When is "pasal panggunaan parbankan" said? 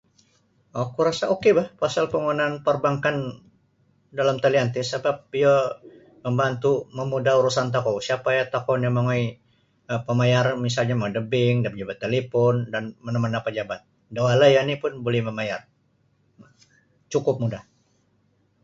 1.81-3.15